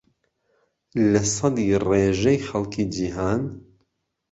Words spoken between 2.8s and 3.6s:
جیھان